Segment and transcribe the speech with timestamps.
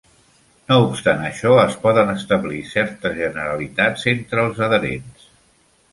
[0.71, 5.33] No obstant això, es poden establir certes generalitats entre els adherents.